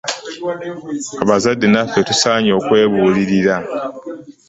[1.23, 3.55] Abazadde naffe tusaanye okwebuulirira.